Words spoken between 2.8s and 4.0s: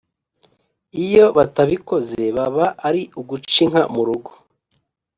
ari uguca inka